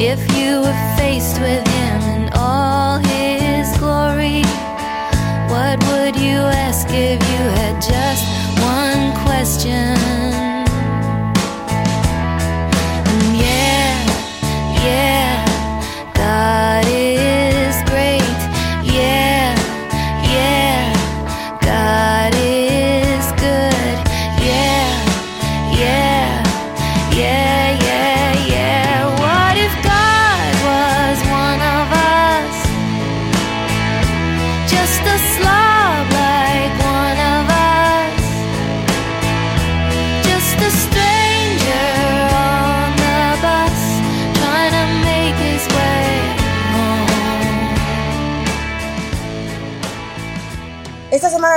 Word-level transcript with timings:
If 0.00 0.20
you 0.38 0.60
were 0.60 0.96
faced 0.96 1.40
with 1.40 1.66
him 1.66 2.00
in 2.02 2.30
all 2.34 2.98
his 2.98 3.76
glory, 3.78 4.42
what 5.50 5.76
would 5.90 6.14
you 6.14 6.38
ask 6.38 6.86
if 6.90 7.20
you 7.20 7.42
had 7.58 7.82
just 7.82 8.24
one 8.62 9.12
question? 9.26 9.97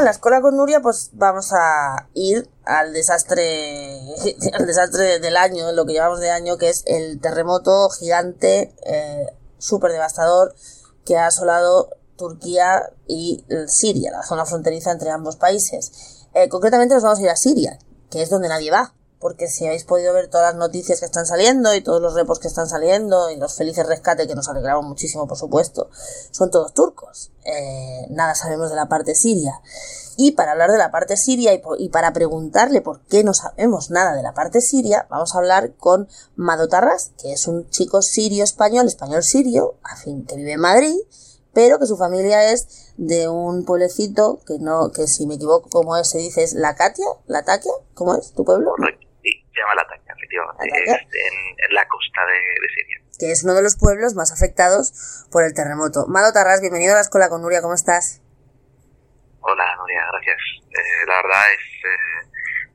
En 0.02 0.06
la 0.06 0.12
escuela 0.12 0.42
con 0.42 0.58
Nuria, 0.58 0.82
pues 0.82 1.12
vamos 1.14 1.52
a 1.54 2.08
ir 2.14 2.50
al 2.66 2.92
desastre, 2.92 4.00
al 4.54 4.66
desastre 4.66 5.20
del 5.20 5.38
año, 5.38 5.72
lo 5.72 5.86
que 5.86 5.94
llevamos 5.94 6.20
de 6.20 6.32
año, 6.32 6.58
que 6.58 6.70
es 6.70 6.84
el 6.88 7.22
terremoto 7.22 7.90
gigante, 7.90 8.76
eh, 8.86 9.28
súper 9.60 9.92
devastador, 9.92 10.56
que 11.06 11.18
ha 11.18 11.28
asolado 11.28 11.90
Turquía 12.18 12.82
y 13.08 13.46
Siria, 13.68 14.12
la 14.12 14.24
zona 14.24 14.46
fronteriza 14.46 14.92
entre 14.92 15.12
ambos 15.12 15.36
países. 15.36 16.28
Eh, 16.34 16.50
concretamente 16.50 16.96
nos 16.96 17.04
vamos 17.04 17.20
a 17.20 17.24
ir 17.24 17.30
a 17.30 17.36
Siria, 17.36 17.78
que 18.10 18.24
es 18.24 18.30
donde 18.30 18.50
nadie 18.50 18.72
va, 18.72 18.96
porque 19.22 19.48
si 19.48 19.68
habéis 19.68 19.86
podido 19.86 20.14
ver 20.14 20.30
todas 20.30 20.54
las 20.54 20.60
noticias 20.60 21.00
que 21.00 21.06
están 21.06 21.28
saliendo 21.28 21.74
y 21.76 21.82
todos 21.82 22.02
los 22.02 22.16
repos 22.16 22.40
que 22.40 22.48
están 22.48 22.68
saliendo 22.68 23.30
y 23.30 23.38
los 23.38 23.54
felices 23.54 23.86
rescates 23.86 24.28
que 24.28 24.36
nos 24.36 24.50
alegramos 24.50 24.84
muchísimo, 24.84 25.28
por 25.28 25.38
supuesto, 25.38 25.90
son 26.32 26.50
todos 26.50 26.74
turcos. 26.74 27.32
Eh, 27.46 28.08
nada 28.10 28.34
sabemos 28.34 28.72
de 28.72 28.76
la 28.76 28.90
parte 28.90 29.14
siria. 29.14 29.62
Y 30.18 30.32
para 30.32 30.52
hablar 30.52 30.72
de 30.72 30.78
la 30.78 30.92
parte 30.92 31.18
siria 31.18 31.54
y, 31.54 31.90
para 31.90 32.14
preguntarle 32.14 32.82
por 32.82 33.02
qué 33.02 33.24
no 33.24 33.34
sabemos 33.34 33.92
nada 33.92 34.14
de 34.16 34.24
la 34.24 34.34
parte 34.34 34.60
siria, 34.60 35.08
vamos 35.10 35.34
a 35.34 35.38
hablar 35.38 35.76
con 35.76 36.10
Mado 36.36 36.68
Tarras, 36.68 37.12
que 37.22 37.32
es 37.32 37.48
un 37.48 37.70
chico 37.70 38.02
sirio 38.02 38.44
español, 38.44 38.88
español 38.88 39.24
sirio, 39.24 39.76
a 39.84 39.96
fin, 39.96 40.26
que 40.26 40.36
vive 40.36 40.54
en 40.54 40.60
Madrid, 40.60 40.98
pero 41.54 41.80
que 41.80 41.86
su 41.86 41.96
familia 41.96 42.52
es 42.52 42.94
de 42.98 43.30
un 43.30 43.66
pueblecito 43.66 44.40
que 44.46 44.60
no, 44.60 44.92
que 44.92 45.08
si 45.08 45.28
me 45.28 45.36
equivoco, 45.36 45.70
como 45.70 45.96
es, 45.96 46.10
se 46.10 46.18
dice, 46.18 46.44
es 46.44 46.54
La 46.54 46.76
Catia, 46.76 47.08
La 47.28 47.44
Taquia, 47.44 47.74
¿cómo 47.94 48.16
es 48.16 48.32
tu 48.34 48.44
pueblo? 48.44 48.72
Correcto. 48.76 49.11
Se 49.54 49.60
llama 49.60 49.74
efectivamente. 50.08 50.68
Latakia. 50.68 50.96
Es 50.96 51.02
en, 51.02 51.70
en 51.70 51.76
la 51.76 51.88
costa 51.88 52.22
de, 52.26 52.34
de 52.34 52.70
Siria. 52.74 53.02
que 53.20 53.32
es 53.32 53.44
uno 53.44 53.54
de 53.54 53.62
los 53.64 53.76
pueblos 53.78 54.14
más 54.16 54.32
afectados 54.32 55.26
por 55.32 55.44
el 55.44 55.54
terremoto. 55.54 56.08
Mado 56.08 56.32
Tarras, 56.34 56.62
bienvenido 56.62 56.94
a 56.94 56.96
la 56.96 57.02
escuela 57.02 57.30
con 57.30 57.42
Nuria, 57.42 57.62
¿cómo 57.62 57.74
estás? 57.74 58.22
Hola, 59.42 59.76
Nuria, 59.78 60.02
gracias. 60.12 60.38
Eh, 60.70 61.06
la 61.08 61.16
verdad 61.22 61.44
es 61.52 61.66
eh, 61.86 62.30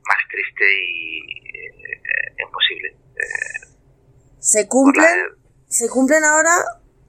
más 0.05 0.17
triste 0.29 0.65
y 0.83 1.19
eh, 1.57 2.43
imposible. 2.45 2.95
Se 4.39 4.67
cumplen, 4.67 5.03
la- 5.03 5.35
se 5.67 5.89
cumplen 5.89 6.23
ahora 6.23 6.51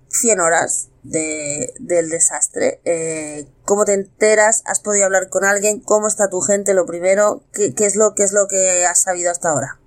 100 0.08 0.40
horas 0.40 0.90
de, 1.02 1.72
del 1.78 2.10
desastre. 2.10 2.80
Eh, 2.84 3.46
¿Cómo 3.64 3.84
te 3.84 3.94
enteras? 3.94 4.62
¿Has 4.66 4.80
podido 4.80 5.06
hablar 5.06 5.28
con 5.30 5.44
alguien? 5.44 5.80
¿Cómo 5.80 6.08
está 6.08 6.28
tu 6.30 6.40
gente? 6.40 6.74
Lo 6.74 6.86
primero, 6.86 7.42
¿qué, 7.52 7.74
qué 7.74 7.86
es 7.86 7.96
lo 7.96 8.14
qué 8.14 8.24
es 8.24 8.32
lo 8.32 8.48
que 8.48 8.84
has 8.86 9.02
sabido 9.02 9.30
hasta 9.30 9.50
ahora? 9.50 9.78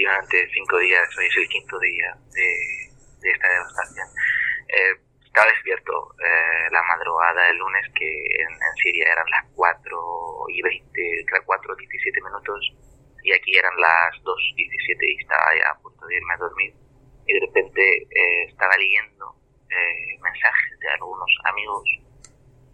efectivamente 0.00 0.48
cinco 0.52 0.78
días, 0.78 1.08
hoy 1.18 1.26
es 1.26 1.36
el 1.36 1.48
quinto 1.48 1.78
día 1.78 2.16
de, 2.32 2.90
de 3.20 3.30
esta 3.30 3.48
devastación. 3.48 4.08
Eh, 4.68 4.94
estaba 5.26 5.50
despierto 5.52 6.14
eh, 6.18 6.68
la 6.70 6.82
madrugada 6.82 7.46
del 7.46 7.58
lunes, 7.58 7.86
que 7.94 8.08
en, 8.08 8.48
en 8.48 8.74
Siria 8.82 9.12
eran 9.12 9.26
las 9.30 9.44
4 9.54 10.46
y 10.48 10.62
20, 10.62 11.26
4 11.44 11.76
17 11.76 12.20
minutos, 12.22 12.72
y 13.22 13.32
aquí 13.32 13.56
eran 13.56 13.76
las 13.78 14.22
2 14.22 14.36
17 14.56 15.06
y 15.06 15.16
estaba 15.20 15.46
ya 15.58 15.70
a 15.70 15.78
punto 15.78 16.06
de 16.06 16.16
irme 16.16 16.34
a 16.34 16.38
dormir. 16.38 16.74
Y 17.30 17.34
de 17.34 17.46
repente 17.46 17.80
eh, 18.10 18.42
estaba 18.48 18.76
leyendo 18.76 19.24
eh, 19.70 20.18
mensajes 20.20 20.78
de 20.80 20.88
algunos 20.98 21.30
amigos 21.44 21.84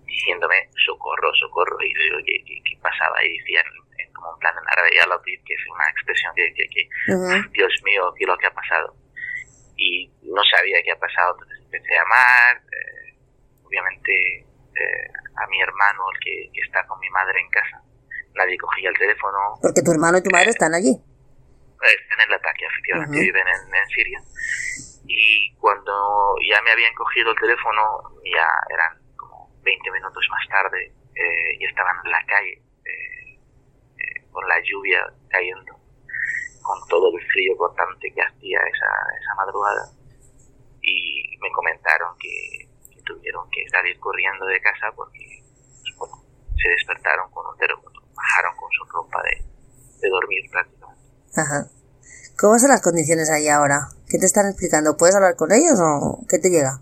diciéndome 0.06 0.56
socorro, 0.86 1.28
socorro, 1.34 1.76
y 1.84 1.92
yo 1.92 2.00
digo, 2.00 2.16
¿qué, 2.24 2.40
qué, 2.46 2.62
qué 2.64 2.80
pasaba? 2.80 3.22
Y 3.22 3.36
decían, 3.36 3.66
en, 3.98 4.10
como 4.14 4.32
en 4.32 4.38
plan 4.38 4.54
en 4.56 4.64
árabe, 4.72 4.88
ya 4.96 5.06
lo 5.06 5.20
que 5.20 5.34
es 5.34 5.62
una 5.68 5.84
expresión 5.90 6.32
que, 6.34 6.54
que, 6.54 6.64
que 6.72 6.88
Ujú. 7.12 7.52
Dios 7.52 7.72
mío, 7.84 8.08
¿qué 8.16 8.24
es 8.24 8.28
lo 8.28 8.38
que 8.38 8.46
ha 8.46 8.54
pasado? 8.54 8.96
Y 9.76 10.08
no 10.22 10.40
sabía 10.48 10.80
qué 10.82 10.92
ha 10.92 10.98
pasado, 10.98 11.36
entonces 11.36 11.60
empecé 11.60 11.92
a 11.92 12.00
llamar, 12.00 12.56
eh, 12.72 13.12
obviamente 13.62 14.46
a 15.36 15.46
mi 15.48 15.60
hermano, 15.60 16.04
el 16.14 16.20
que, 16.20 16.50
que 16.52 16.60
está 16.64 16.86
con 16.86 16.98
mi 16.98 17.10
madre 17.10 17.40
en 17.40 17.50
casa, 17.50 17.82
nadie 18.34 18.56
cogía 18.56 18.88
el 18.88 18.96
teléfono, 18.96 19.58
Porque 19.60 19.82
tu 19.82 19.92
hermano 19.92 20.16
y 20.16 20.22
tu 20.22 20.30
madre 20.30 20.48
están 20.48 20.72
allí. 20.72 20.96
Están 21.82 22.20
en 22.20 22.30
la 22.30 22.38
Taquia, 22.38 22.68
efectivamente, 22.68 23.16
Ujú. 23.16 23.24
viven 23.24 23.46
en, 23.48 23.74
en 23.74 23.88
Siria. 23.88 24.20
Y 25.06 25.54
cuando 25.56 26.34
ya 26.48 26.60
me 26.62 26.72
habían 26.72 26.94
cogido 26.94 27.30
el 27.30 27.38
teléfono, 27.38 27.82
ya 28.24 28.48
eran 28.70 28.98
como 29.16 29.50
20 29.62 29.90
minutos 29.90 30.26
más 30.30 30.48
tarde, 30.48 30.92
eh, 31.14 31.56
y 31.58 31.64
estaban 31.64 31.96
en 32.04 32.10
la 32.10 32.24
calle, 32.26 32.62
eh, 32.84 33.38
eh, 33.98 34.22
con 34.30 34.46
la 34.48 34.60
lluvia 34.60 35.06
cayendo, 35.28 35.72
con 36.62 36.88
todo 36.88 37.16
el 37.16 37.24
frío 37.32 37.56
cortante 37.56 38.12
que 38.12 38.22
hacía 38.22 38.58
esa, 38.58 38.90
esa 39.20 39.34
madrugada. 39.36 39.90
Y 40.82 41.36
me 41.40 41.50
comentaron 41.52 42.16
que, 42.18 42.68
que 42.92 43.02
tuvieron 43.02 43.48
que 43.50 43.68
salir 43.70 43.98
corriendo 43.98 44.46
de 44.46 44.60
casa 44.60 44.92
porque 44.94 45.42
pues, 45.82 45.96
bueno, 45.98 46.14
se 46.56 46.68
despertaron 46.68 47.30
con 47.30 47.46
un 47.46 47.56
terremoto, 47.58 48.02
bajaron 48.14 48.56
con 48.56 48.70
su 48.72 48.84
ropa 48.84 49.22
de, 49.22 49.42
de 50.00 50.08
dormir 50.08 50.50
prácticamente. 50.50 50.75
Ajá. 51.36 51.66
¿Cómo 52.38 52.58
son 52.58 52.68
las 52.70 52.82
condiciones 52.82 53.30
ahí 53.30 53.48
ahora? 53.48 53.88
¿Qué 54.08 54.18
te 54.18 54.26
están 54.26 54.46
explicando? 54.48 54.96
¿Puedes 54.96 55.14
hablar 55.16 55.36
con 55.36 55.52
ellos 55.52 55.76
o 55.80 56.20
qué 56.28 56.38
te 56.38 56.50
llega? 56.50 56.80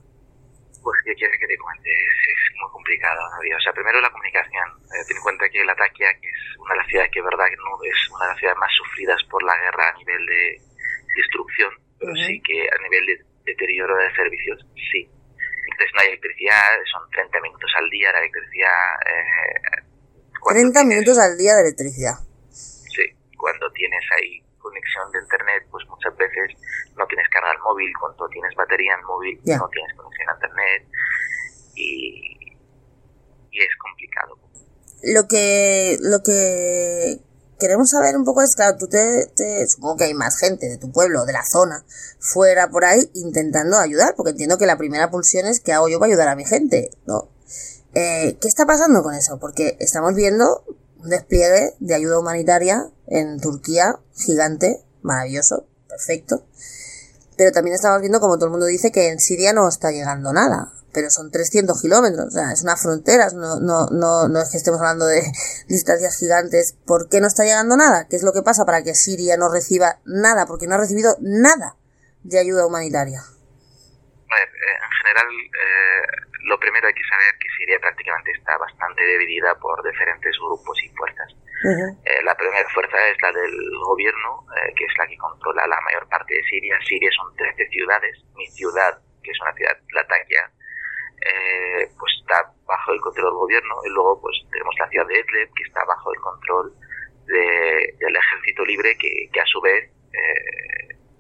Pues, 0.83 0.99
¿qué 1.05 1.15
quieres 1.15 1.39
que 1.41 1.47
te 1.47 1.57
cuente? 1.59 1.89
Es, 1.91 2.19
es 2.29 2.41
muy 2.61 2.71
complicado, 2.71 3.21
¿no? 3.31 3.39
O 3.39 3.61
sea, 3.63 3.73
primero 3.73 4.01
la 4.01 4.11
comunicación. 4.11 4.67
Eh, 4.93 5.05
ten 5.07 5.17
en 5.17 5.23
cuenta 5.23 5.49
que 5.49 5.65
la 5.65 5.75
Taquia, 5.75 6.11
que 6.21 6.29
es 6.29 6.41
una 6.59 6.75
de 6.75 6.79
las 6.83 6.89
ciudades 6.89 7.11
que, 7.13 7.23
verdad, 7.23 7.47
que 7.49 7.57
no 7.57 7.71
es 7.87 7.99
una 8.11 8.25
de 8.27 8.31
las 8.35 8.39
ciudades 8.39 8.59
más 8.61 8.73
sufridas 8.77 9.21
por 9.31 9.43
la 9.43 9.57
guerra 9.57 9.89
a 9.89 9.97
nivel 9.99 10.23
de 10.27 10.43
destrucción, 11.17 11.71
pero 11.99 12.13
sí 12.15 12.43
que 12.43 12.67
a 12.69 12.79
nivel 12.83 13.07
de 13.07 13.15
deterioro 13.47 13.95
de 13.97 14.11
servicios, 14.15 14.59
sí. 14.93 15.09
Entonces 15.09 15.91
no 15.95 16.01
hay 16.03 16.09
electricidad, 16.19 16.69
son 16.93 17.03
30 17.11 17.41
minutos 17.41 17.71
al 17.79 17.89
día 17.91 18.13
la 18.13 18.19
electricidad. 18.21 18.79
Eh, 19.09 19.87
cuando 20.43 20.61
30 20.61 20.81
tienes- 20.83 20.87
minutos 20.99 21.17
al 21.19 21.39
día 21.39 21.55
de 21.55 21.63
electricidad. 21.63 22.15
Sí, 22.51 23.05
cuando 23.39 23.71
tienes 23.73 24.05
ahí 24.19 24.44
conexión 24.65 25.05
de 25.13 25.21
internet, 25.21 25.63
pues 25.71 25.85
muchas 25.93 26.17
veces 26.17 26.57
no 26.97 27.05
tienes 27.07 27.29
carga 27.29 27.51
al 27.53 27.61
móvil, 27.61 27.93
cuando 28.01 28.27
tienes 28.33 28.55
batería 28.57 28.97
en 28.99 29.05
móvil 29.05 29.37
no 29.61 29.69
tienes 29.69 29.93
conexión 29.95 30.29
a 30.31 30.35
internet 30.41 30.81
y, 31.77 32.57
y 33.53 33.59
es 33.61 33.73
complicado. 33.79 34.39
Lo 35.05 35.29
que, 35.29 35.99
lo 36.01 36.23
que 36.25 37.21
queremos 37.61 37.91
saber 37.91 38.17
un 38.17 38.25
poco 38.25 38.43
es, 38.43 38.55
claro, 38.57 38.77
tú 38.79 38.89
te, 38.89 39.27
te- 39.37 39.67
supongo 39.69 39.99
que 39.99 40.05
hay 40.05 40.15
más 40.15 40.39
gente 40.39 40.67
de 40.69 40.79
tu 40.79 40.91
pueblo, 40.91 41.25
de 41.27 41.33
la 41.35 41.45
zona, 41.45 41.85
fuera 42.19 42.69
por 42.69 42.85
ahí, 42.85 43.01
intentando 43.15 43.77
ayudar, 43.79 44.15
porque 44.17 44.31
entiendo 44.31 44.57
que 44.59 44.67
la 44.67 44.79
primera 44.79 45.11
pulsión 45.11 45.47
es, 45.47 45.61
¿qué 45.61 45.73
hago 45.73 45.89
yo 45.89 45.99
para 45.99 46.11
ayudar 46.11 46.29
a 46.29 46.37
mi 46.37 46.45
gente? 46.47 46.91
¿No? 47.07 47.29
Eh, 47.95 48.39
¿Qué 48.41 48.49
está 48.49 48.65
pasando 48.67 49.03
con 49.03 49.15
eso? 49.15 49.39
Porque 49.39 49.77
estamos 49.79 50.15
viendo 50.15 50.65
un 51.05 51.11
despliegue 51.11 51.75
de 51.81 51.95
ayuda 51.95 52.19
humanitaria 52.19 52.89
en 53.07 53.39
Turquía 53.39 54.01
gigante, 54.17 54.83
maravilloso, 55.03 55.67
perfecto. 55.87 56.47
Pero 57.37 57.53
también 57.53 57.75
estamos 57.75 58.01
viendo, 58.01 58.21
como 58.21 58.37
todo 58.37 58.47
el 58.47 58.53
mundo 58.53 58.67
dice, 58.67 58.91
que 58.91 59.09
en 59.09 59.21
Siria 59.21 59.53
no 59.53 59.69
está 59.69 59.91
llegando 59.91 60.33
nada. 60.33 60.73
Pero 60.93 61.11
son 61.11 61.31
300 61.31 61.81
kilómetros, 61.83 62.29
o 62.29 62.31
sea, 62.31 62.53
es 62.53 62.63
una 62.63 62.77
frontera, 62.77 63.29
no, 63.31 63.59
no, 63.59 63.89
no, 63.89 64.29
no 64.29 64.41
es 64.41 64.51
que 64.51 64.57
estemos 64.57 64.81
hablando 64.81 65.07
de 65.07 65.23
distancias 65.69 66.17
gigantes. 66.17 66.77
¿Por 66.87 67.09
qué 67.09 67.21
no 67.21 67.27
está 67.27 67.43
llegando 67.43 67.77
nada? 67.77 68.07
¿Qué 68.09 68.17
es 68.17 68.23
lo 68.23 68.33
que 68.33 68.43
pasa 68.43 68.65
para 68.65 68.83
que 68.83 68.95
Siria 68.95 69.37
no 69.37 69.51
reciba 69.51 70.01
nada? 70.05 70.47
Porque 70.47 70.67
no 70.67 70.77
ha 70.77 70.79
recibido 70.79 71.17
nada 71.21 71.77
de 72.23 72.39
ayuda 72.39 72.67
humanitaria. 72.67 73.25
A 74.35 74.37
ver, 74.37 74.49
eh, 74.49 74.79
en 74.83 74.91
general, 74.99 75.29
eh, 75.31 76.07
lo 76.51 76.59
primero 76.59 76.89
hay 76.89 76.95
que 76.95 77.07
saber 77.07 77.39
que 77.39 77.49
Siria 77.57 77.79
prácticamente 77.79 78.33
está 78.33 78.59
bastante 78.59 79.05
dividida 79.07 79.55
por 79.61 79.81
diferentes 79.85 80.35
grupos 80.39 80.83
y 80.83 80.89
fuerzas. 80.97 81.35
Eh, 82.05 82.23
la 82.25 82.35
primera 82.35 82.69
fuerza 82.75 82.97
es 83.09 83.17
la 83.23 83.33
del 83.33 83.57
gobierno, 83.87 84.45
eh, 84.57 84.75
que 84.77 84.85
es 84.85 84.93
la 84.99 85.07
que 85.07 85.17
controla 85.17 85.67
la 85.67 85.81
mayor 85.81 86.07
parte 86.09 86.35
de 86.35 86.43
Siria. 86.45 86.79
Siria 86.85 87.11
son 87.17 87.35
13 87.37 87.69
ciudades. 87.69 88.19
Mi 88.35 88.47
ciudad, 88.49 88.99
que 89.23 89.31
es 89.31 89.41
una 89.41 89.55
ciudad, 89.55 89.79
Latakia, 89.93 90.51
eh, 91.25 91.89
pues 91.99 92.13
está 92.21 92.53
bajo 92.67 92.93
el 92.93 93.01
control 93.01 93.27
del 93.27 93.35
gobierno. 93.35 93.75
Y 93.87 93.91
luego 93.91 94.21
pues 94.21 94.37
tenemos 94.51 94.75
la 94.79 94.89
ciudad 94.89 95.07
de 95.07 95.21
Idlib, 95.21 95.55
que 95.55 95.63
está 95.63 95.85
bajo 95.85 96.13
el 96.13 96.21
control 96.21 96.75
del 97.27 98.17
ejército 98.17 98.65
libre, 98.67 98.99
que, 98.99 99.31
que 99.33 99.41
a 99.41 99.47
su 99.47 99.61
vez 99.63 99.91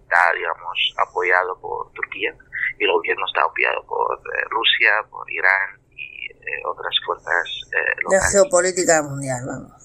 está, 0.02 0.32
digamos, 0.34 0.94
apoyado 0.98 1.58
por 1.60 1.90
Turquía. 1.94 2.34
Y 2.78 2.84
el 2.84 2.92
gobierno 2.92 3.24
está 3.26 3.42
apoyado 3.42 3.84
por 3.86 4.20
Rusia, 4.50 4.90
por 5.10 5.30
Irán 5.30 5.80
y 5.90 6.28
otras 6.66 6.94
fuerzas 7.06 7.48
locales. 8.02 8.22
La 8.22 8.30
geopolítica 8.30 9.02
mundial, 9.02 9.44
vamos 9.46 9.84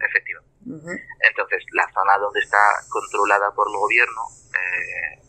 efectivo. 0.00 0.40
Entonces, 0.66 1.64
la 1.72 1.88
zona 1.92 2.18
donde 2.18 2.40
está 2.40 2.58
controlada 2.90 3.52
por 3.52 3.68
el 3.68 3.76
gobierno 3.76 4.22
eh, 4.50 5.22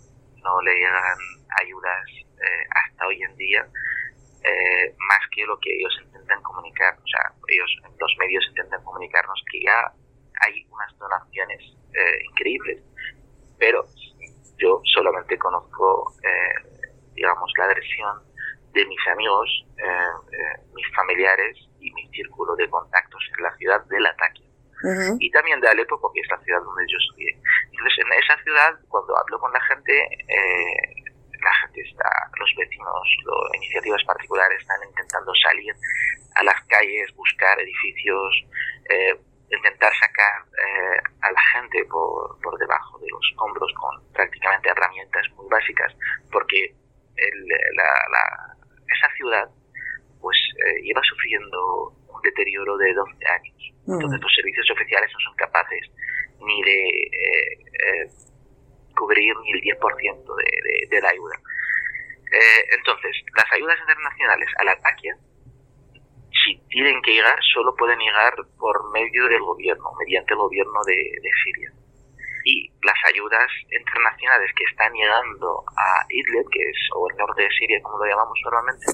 no 0.43 0.61
le 0.61 0.73
llegan 0.73 1.17
ayudas 1.61 2.05
eh, 2.41 2.65
hasta 2.71 3.07
hoy 3.07 3.21
en 3.21 3.35
día, 3.37 3.67
eh, 4.43 4.95
más 4.97 5.19
que 5.31 5.45
lo 5.45 5.59
que 5.59 5.75
ellos 5.75 5.93
intentan 6.03 6.41
comunicar, 6.41 6.97
o 6.97 7.07
sea, 7.07 7.31
ellos, 7.47 7.69
los 7.99 8.15
medios 8.17 8.45
intentan 8.49 8.83
comunicarnos 8.83 9.43
que 9.51 9.61
ya 9.61 9.93
hay 10.41 10.65
unas 10.69 10.97
donaciones 10.97 11.61
increíbles, 12.29 12.83
pero 13.57 13.83
yo 14.57 14.81
solamente 14.93 15.35
conozco, 15.39 16.13
digamos, 17.17 17.51
la 17.57 17.67
versión 17.67 18.23
de 18.73 18.85
mis 18.85 19.07
amigos, 19.07 19.65
mis 20.73 20.95
familiares 20.95 21.57
y 21.79 21.91
mi 21.91 22.07
círculo 22.09 22.55
de 22.55 22.69
contactos 22.69 23.21
en 23.37 23.43
la 23.43 23.57
ciudad 23.57 23.83
del 23.85 24.05
ataque 24.05 24.47
y 25.19 25.31
también 25.31 25.59
de 25.59 25.69
Alepo 25.69 25.99
porque 25.99 26.19
es 26.21 26.27
la 26.29 26.37
ciudad 26.43 26.61
donde 26.61 26.85
yo 26.87 26.97
estudié. 26.97 27.33
Entonces 27.71 27.97
en 27.97 28.13
esa 28.13 28.43
ciudad 28.43 28.79
cuando 28.89 29.17
hablo 29.17 29.39
con 29.39 29.51
la 29.51 29.61
gente, 29.61 29.93
eh, 29.93 31.03
la 31.41 31.53
gente 31.61 31.81
está, 31.81 32.09
los 32.39 32.49
vecinos, 32.57 33.01
los, 33.25 33.55
iniciativas 33.55 34.03
particulares 34.05 34.59
están 34.59 34.79
intentando 34.87 35.31
salir 35.43 35.73
a 36.35 36.43
las 36.43 36.61
calles, 36.67 37.13
buscar 37.15 37.59
edificios, 37.59 38.45
eh, 38.89 39.19
intentar 39.49 39.91
sacar 39.95 40.43
eh, 40.53 41.01
a 41.21 41.31
la 41.31 41.41
gente 41.53 41.83
por, 41.85 42.39
por 42.41 42.57
debajo 42.59 42.99
de 42.99 43.07
los 43.09 43.33
hombros 43.37 43.71
con 43.79 44.13
prácticamente 44.13 44.69
herramientas 44.69 45.25
muy 45.35 45.47
básicas, 45.49 45.93
porque 46.31 46.75
el, 47.17 47.47
la, 47.75 47.91
la, 48.11 48.23
esa 48.87 49.13
ciudad 49.15 49.49
pues 50.21 50.37
lleva 50.81 51.01
sufriendo 51.03 51.93
un 52.07 52.21
deterioro 52.21 52.77
de 52.77 52.93
12 52.93 53.13
años. 53.29 53.57
Entonces 53.87 54.19
los 54.19 54.33
servicios 54.35 54.69
oficiales 54.71 55.09
no 55.13 55.19
son 55.19 55.35
capaces 55.35 55.83
ni 56.41 56.61
de 56.63 56.89
eh, 56.89 57.59
eh, 57.73 58.09
cubrir 58.95 59.33
ni 59.43 59.51
el 59.51 59.61
10% 59.61 60.35
de, 60.35 60.87
de, 60.89 61.01
la 61.01 61.09
ayuda. 61.09 61.35
Eh, 62.31 62.63
entonces, 62.77 63.15
las 63.35 63.51
ayudas 63.53 63.79
internacionales 63.79 64.49
a 64.59 64.63
la 64.65 64.75
Taquia, 64.79 65.15
si 66.43 66.57
tienen 66.69 67.01
que 67.01 67.13
llegar, 67.13 67.37
solo 67.53 67.75
pueden 67.75 67.99
llegar 67.99 68.33
por 68.59 68.91
medio 68.91 69.27
del 69.27 69.41
gobierno, 69.41 69.91
mediante 69.99 70.33
el 70.33 70.39
gobierno 70.39 70.83
de, 70.85 70.93
de 70.93 71.29
Siria. 71.43 71.66
Y 72.87 72.89
las 72.89 72.95
ayudas 73.05 73.47
internacionales 73.69 74.51
que 74.55 74.63
están 74.63 74.93
llegando 74.93 75.63
a 75.75 76.05
Idlib, 76.09 76.49
que 76.49 76.69
es 76.69 76.77
o 76.95 77.09
el 77.09 77.17
norte 77.17 77.41
de 77.41 77.49
Siria, 77.49 77.81
como 77.81 77.97
lo 77.97 78.05
llamamos 78.05 78.39
normalmente, 78.43 78.85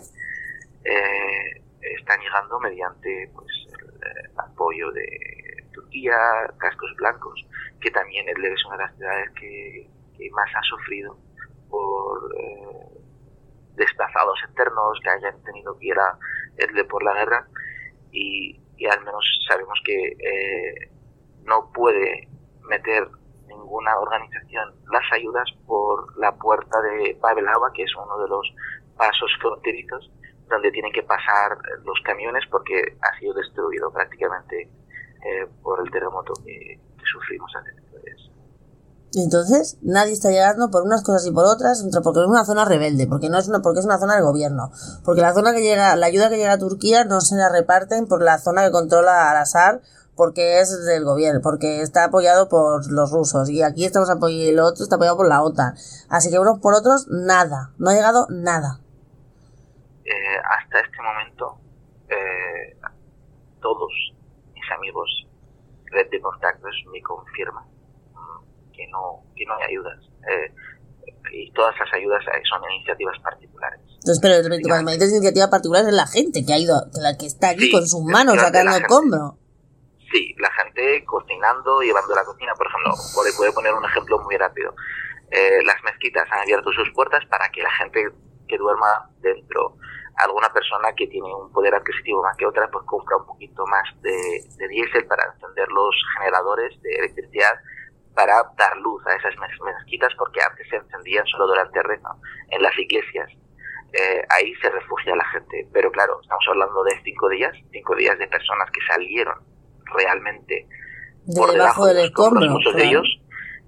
están 1.82 2.20
llegando 2.22 2.60
mediante 2.60 3.30
pues, 3.34 3.52
el 3.72 4.40
apoyo 4.40 4.92
de 4.92 5.68
Turquía, 5.74 6.16
cascos 6.58 6.96
blancos, 6.98 7.46
que 7.82 7.92
también 7.92 8.28
Idlib 8.30 8.54
es 8.54 8.66
una 8.66 8.78
de 8.78 8.84
las 8.84 8.96
ciudades 8.96 9.30
que, 9.32 9.90
más 10.32 10.50
ha 10.56 10.62
sufrido 10.64 11.18
por 11.70 12.34
eh, 12.40 12.88
desplazados 13.76 14.40
internos 14.48 14.98
que 15.04 15.10
hayan 15.10 15.44
tenido 15.44 15.78
que 15.78 15.88
ir 15.88 16.00
a 16.00 16.18
Idlib 16.58 16.88
por 16.88 17.04
la 17.04 17.14
guerra. 17.14 17.48
Y, 18.12 18.60
al 18.90 19.00
menos 19.04 19.24
sabemos 19.48 19.80
que 19.86 19.96
eh, 19.96 20.92
no 21.46 21.72
puede 21.72 22.28
meter 22.68 23.08
ninguna 23.74 23.98
organización 24.00 24.70
las 24.92 25.04
ayudas 25.12 25.50
por 25.66 26.18
la 26.18 26.32
puerta 26.36 26.82
de 26.82 27.18
Babelava, 27.20 27.72
que 27.74 27.84
es 27.84 27.92
uno 27.96 28.18
de 28.20 28.30
los 28.30 28.54
pasos 28.98 29.32
fronterizos 29.42 30.12
donde 30.50 30.72
tienen 30.72 30.92
que 30.92 31.04
pasar 31.04 31.58
los 31.84 32.00
camiones 32.06 32.44
porque 32.52 32.98
ha 33.02 33.20
sido 33.20 33.34
destruido 33.34 33.92
prácticamente 33.92 34.70
eh, 35.26 35.48
por 35.64 35.80
el 35.84 35.92
terremoto 35.92 36.34
que, 36.46 36.80
sufrimos 37.12 37.52
hace 37.56 37.84
entonces, 39.16 39.78
nadie 39.84 40.14
está 40.14 40.32
llegando 40.32 40.72
por 40.72 40.82
unas 40.82 41.04
cosas 41.04 41.28
y 41.28 41.32
por 41.32 41.46
otras, 41.46 41.86
porque 42.04 42.22
es 42.22 42.26
una 42.26 42.46
zona 42.46 42.66
rebelde, 42.66 43.06
porque 43.06 43.30
no 43.30 43.38
es 43.38 43.48
una, 43.48 43.62
porque 43.62 43.80
es 43.80 43.86
una 43.86 44.00
zona 44.00 44.16
del 44.16 44.24
gobierno, 44.24 44.72
porque 45.06 45.22
la 45.22 45.34
zona 45.34 45.54
que 45.54 45.62
llega, 45.62 45.96
la 45.96 46.08
ayuda 46.08 46.30
que 46.30 46.38
llega 46.38 46.54
a 46.54 46.58
Turquía 46.58 47.06
no 47.06 47.22
se 47.22 47.36
la 47.36 47.50
reparten 47.50 48.08
por 48.08 48.24
la 48.24 48.40
zona 48.40 48.64
que 48.64 48.72
controla 48.72 49.30
Al-Assad, 49.30 49.82
porque 50.16 50.60
es 50.60 50.86
del 50.86 51.04
gobierno, 51.04 51.42
porque 51.42 51.82
está 51.82 52.06
apoyado 52.06 52.50
por 52.50 52.92
los 52.92 53.12
rusos, 53.12 53.50
y 53.50 53.64
aquí 53.64 53.86
estamos 53.86 54.10
apoyados, 54.10 54.46
y 54.46 54.50
el 54.50 54.60
otro 54.60 54.84
está 54.84 54.96
apoyado 54.96 55.18
por 55.18 55.28
la 55.28 55.42
OTAN. 55.42 55.74
Así 56.10 56.30
que 56.30 56.40
unos 56.40 56.60
por 56.60 56.74
otros, 56.74 57.08
nada, 57.10 57.72
no 57.78 57.90
ha 57.90 57.94
llegado 57.94 58.28
nada. 58.30 58.80
Eh, 60.06 60.38
hasta 60.44 60.80
este 60.82 60.98
momento 61.02 61.58
eh, 62.10 62.76
todos 63.62 63.90
mis 64.54 64.72
amigos 64.78 65.26
red 65.86 66.10
de 66.10 66.20
contactos 66.20 66.76
me 66.92 67.02
confirman 67.02 67.64
que 68.74 68.86
no 68.90 69.24
que 69.36 69.46
no 69.46 69.56
hay 69.56 69.70
ayudas. 69.70 69.98
Eh, 70.30 70.54
y 71.32 71.52
todas 71.52 71.74
las 71.80 71.94
ayudas 71.94 72.22
son 72.50 72.62
iniciativas 72.76 73.18
particulares. 73.24 73.80
Entonces 73.96 74.20
pero 74.22 74.36
cuando 74.68 74.92
me 74.92 74.94
dices 74.94 75.14
iniciativa 75.14 75.50
particular 75.50 75.86
es 75.86 75.94
la 75.94 76.06
gente 76.06 76.46
que 76.46 76.54
ha 76.54 76.58
ido 76.58 76.76
la 77.02 77.18
que 77.18 77.26
está 77.26 77.52
aquí 77.52 77.72
con 77.72 77.88
sus 77.88 78.04
manos 78.04 78.36
sacando 78.36 78.76
el 78.76 78.86
combro 78.86 79.38
sí 80.14 80.34
la 80.40 80.50
gente 80.52 81.04
cocinando 81.04 81.82
llevando 81.82 82.16
la 82.16 82.24
cocina 82.24 82.54
por 82.56 82.68
ejemplo 82.68 82.94
puede 83.36 83.52
poner 83.52 83.74
un 83.74 83.84
ejemplo 83.84 84.20
muy 84.20 84.38
rápido 84.38 84.74
las 85.66 85.84
mezquitas 85.84 86.32
han 86.32 86.42
abierto 86.42 86.72
sus 86.72 86.92
puertas 86.92 87.26
para 87.26 87.50
que 87.50 87.64
la 87.64 87.72
gente 87.72 88.08
que 88.48 88.58
duerma 88.58 89.10
dentro 89.20 89.78
alguna 90.18 90.52
persona 90.54 90.94
que 90.96 91.08
tiene 91.08 91.34
un 91.34 91.52
poder 91.52 91.74
adquisitivo 91.76 92.22
más 92.22 92.38
que 92.38 92.46
otra, 92.46 92.70
pues 92.70 92.86
compra 92.86 93.18
un 93.18 93.26
poquito 93.26 93.66
más 93.66 93.84
de, 94.02 94.44
de 94.58 94.68
diésel 94.68 95.06
para 95.06 95.26
encender 95.34 95.68
los 95.70 95.96
generadores 96.18 96.80
de 96.82 96.94
electricidad 96.96 97.54
para 98.14 98.44
dar 98.58 98.78
luz 98.78 99.06
a 99.08 99.16
esas 99.16 99.34
mezquitas, 99.40 100.14
porque 100.18 100.40
antes 100.42 100.68
se 100.70 100.76
encendían 100.76 101.26
solo 101.26 101.48
durante 101.48 101.80
el 101.80 101.86
rezo, 101.86 102.10
en 102.50 102.62
las 102.62 102.78
iglesias. 102.78 103.30
Eh, 103.92 104.24
ahí 104.30 104.54
se 104.56 104.70
refugia 104.70 105.16
la 105.16 105.26
gente. 105.26 105.68
Pero 105.74 105.92
claro, 105.92 106.20
estamos 106.22 106.46
hablando 106.48 106.84
de 106.84 107.02
cinco 107.04 107.30
días, 107.30 107.56
cinco 107.72 107.96
días 107.96 108.18
de 108.20 108.28
personas 108.28 108.70
que 108.72 108.82
salieron 108.88 109.53
realmente 109.94 110.68
por 111.36 111.52
debajo 111.52 111.86
del 111.86 112.00
escombro, 112.00 112.50
muchos 112.50 112.76
de 112.76 112.86
ellos. 112.86 113.08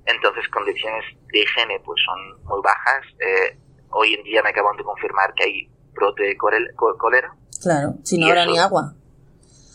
Entonces, 0.05 0.48
condiciones 0.50 1.03
de 1.32 1.39
higiene 1.39 1.79
pues 1.84 2.00
son 2.05 2.44
muy 2.44 2.62
bajas. 2.63 3.03
Eh, 3.20 3.58
hoy 3.89 4.13
en 4.13 4.24
día 4.24 4.44
me 4.44 4.50
acaban 4.50 4.75
de 4.77 4.84
confirmar 4.84 5.34
que 5.34 5.44
hay 5.44 5.70
brote 5.94 6.24
de 6.24 6.38
cólera. 6.38 7.34
Claro, 7.62 7.96
si 8.03 8.17
no 8.17 8.27
habrá 8.27 8.46
ni 8.46 8.58
agua. 8.58 8.94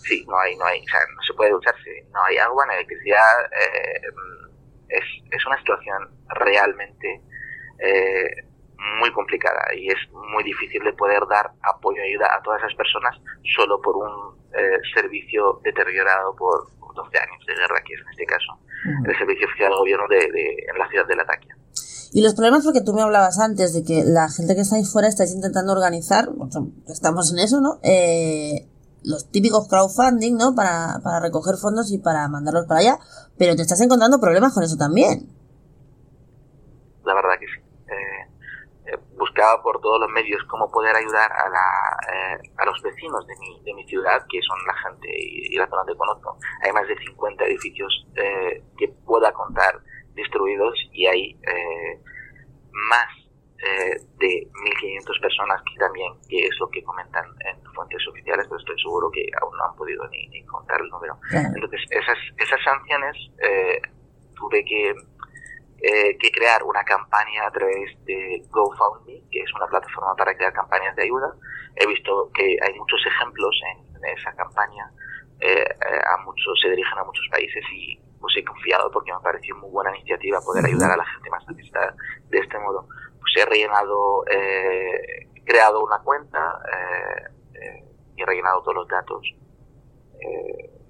Sí, 0.02 0.24
no 0.28 0.38
hay, 0.38 0.56
no 0.56 0.64
hay, 0.64 0.80
o 0.80 0.88
sea, 0.88 1.00
no 1.14 1.22
se 1.22 1.34
puede 1.34 1.50
ducharse, 1.50 2.06
no 2.12 2.22
hay 2.24 2.36
agua, 2.38 2.66
no 2.66 2.72
hay 2.72 2.78
electricidad, 2.78 3.44
eh, 3.52 4.00
es, 4.88 5.04
es 5.30 5.46
una 5.46 5.56
situación 5.58 6.08
realmente 6.28 7.20
eh, 7.78 8.49
muy 8.98 9.12
complicada 9.12 9.60
y 9.76 9.88
es 9.88 9.98
muy 10.12 10.42
difícil 10.44 10.82
de 10.82 10.92
poder 10.94 11.20
dar 11.28 11.50
apoyo 11.62 12.02
y 12.02 12.10
ayuda 12.10 12.28
a 12.34 12.42
todas 12.42 12.60
esas 12.62 12.74
personas 12.74 13.16
solo 13.54 13.80
por 13.80 13.96
un 13.96 14.38
eh, 14.54 14.78
servicio 14.94 15.60
deteriorado 15.62 16.34
por, 16.36 16.68
12 16.92 17.18
años 17.18 17.46
de 17.46 17.54
guerra, 17.54 17.80
que 17.86 17.94
es 17.94 18.00
en 18.00 18.08
este 18.10 18.26
caso 18.26 18.58
el 19.06 19.16
servicio 19.16 19.46
oficial 19.46 19.70
del 19.70 19.78
gobierno 19.78 20.08
de, 20.08 20.16
de, 20.16 20.66
en 20.72 20.76
la 20.76 20.88
ciudad 20.88 21.06
de 21.06 21.14
Latakia. 21.14 21.56
Y 22.12 22.22
los 22.22 22.34
problemas, 22.34 22.64
porque 22.64 22.80
tú 22.80 22.92
me 22.92 23.02
hablabas 23.02 23.38
antes 23.38 23.72
de 23.72 23.84
que 23.84 24.02
la 24.04 24.28
gente 24.28 24.54
que 24.56 24.62
está 24.62 24.76
ahí 24.76 24.84
fuera 24.84 25.06
estáis 25.06 25.32
intentando 25.32 25.72
organizar, 25.72 26.28
estamos 26.88 27.32
en 27.32 27.38
eso, 27.38 27.60
¿no? 27.60 27.78
Eh, 27.84 28.66
los 29.04 29.30
típicos 29.30 29.68
crowdfunding, 29.68 30.36
¿no? 30.36 30.54
Para, 30.54 30.98
para 31.04 31.20
recoger 31.20 31.56
fondos 31.56 31.92
y 31.92 31.98
para 31.98 32.26
mandarlos 32.28 32.66
para 32.66 32.80
allá, 32.80 32.98
pero 33.38 33.54
te 33.54 33.62
estás 33.62 33.80
encontrando 33.80 34.18
problemas 34.18 34.52
con 34.52 34.64
eso 34.64 34.76
también. 34.76 35.28
La 37.04 37.14
verdad 37.14 37.38
que 37.38 37.46
sí. 37.46 37.59
Eh, 39.40 39.42
eh, 39.42 39.60
por 39.62 39.80
todos 39.80 40.00
los 40.00 40.10
medios 40.10 40.42
cómo 40.48 40.70
poder 40.70 40.94
ayudar 40.94 41.30
a, 41.32 41.48
la, 41.48 41.98
a 42.58 42.64
los 42.66 42.80
vecinos 42.82 43.26
de 43.26 43.34
mi, 43.38 43.62
de 43.64 43.74
mi 43.74 43.86
ciudad, 43.86 44.24
que 44.28 44.40
son 44.42 44.58
la 44.66 44.74
gente 44.74 45.08
y, 45.10 45.56
la 45.56 45.66
zona 45.66 45.82
donde 45.82 45.96
conozco. 45.96 46.38
Hay 46.62 46.72
más 46.72 46.86
de 46.86 46.96
50 46.96 47.44
edificios 47.44 48.06
que 48.78 48.88
pueda 49.04 49.32
contar 49.32 49.80
destruidos 50.14 50.74
y 50.92 51.06
hay 51.06 51.38
eh, 51.42 52.00
más 52.72 53.08
eh, 53.58 54.00
de 54.18 54.48
1.500 54.48 55.20
personas 55.20 55.62
que 55.62 55.78
también, 55.78 56.12
que 56.28 56.46
es 56.46 56.58
lo 56.58 56.68
que 56.70 56.82
comentan 56.82 57.24
en 57.44 57.62
fuentes 57.74 58.00
oficiales, 58.08 58.46
pero 58.48 58.58
estoy 58.58 58.80
seguro 58.80 59.10
que 59.10 59.26
aún 59.40 59.56
no 59.56 59.64
han 59.64 59.76
podido 59.76 60.06
ni, 60.08 60.26
ni 60.28 60.44
contar 60.46 60.80
el 60.80 60.88
número. 60.88 61.18
Entonces, 61.32 61.80
esas, 61.90 62.18
esas 62.38 62.60
sanciones 62.64 63.16
eh, 63.42 63.80
tuve 64.34 64.64
que, 64.64 64.94
eh, 65.82 66.18
que 66.18 66.30
crear 66.30 66.62
una 66.62 66.84
campaña 66.84 67.46
a 67.46 67.50
través 67.50 67.96
de 68.04 68.42
GoFundMe, 68.50 69.22
que 69.30 69.40
es 69.40 69.50
una 69.54 69.66
plataforma 69.66 70.14
para 70.14 70.36
crear 70.36 70.52
campañas 70.52 70.94
de 70.94 71.04
ayuda. 71.04 71.34
He 71.74 71.86
visto 71.86 72.30
que 72.34 72.58
hay 72.60 72.74
muchos 72.74 73.00
ejemplos 73.06 73.58
en, 73.72 74.04
esa 74.04 74.30
campaña, 74.34 74.92
eh, 75.40 75.64
a 76.04 76.22
muchos, 76.22 76.60
se 76.60 76.68
dirigen 76.68 76.98
a 76.98 77.04
muchos 77.04 77.26
países 77.30 77.64
y 77.72 77.98
pues 78.20 78.36
he 78.36 78.44
confiado 78.44 78.90
porque 78.90 79.10
me 79.10 79.20
pareció 79.20 79.56
muy 79.56 79.70
buena 79.70 79.96
iniciativa 79.96 80.38
poder 80.42 80.66
ayudar 80.66 80.90
a 80.90 80.96
la 80.98 81.04
gente 81.04 81.30
más 81.30 81.48
necesitada 81.48 81.94
de 82.28 82.38
este 82.38 82.58
modo. 82.58 82.86
Pues 83.18 83.32
he 83.38 83.46
rellenado, 83.46 84.24
eh, 84.26 85.28
creado 85.46 85.82
una 85.82 85.98
cuenta 86.00 86.60
eh, 87.54 87.84
y 88.16 88.22
he 88.22 88.26
rellenado 88.26 88.60
todos 88.62 88.74
los 88.74 88.88
datos 88.88 89.22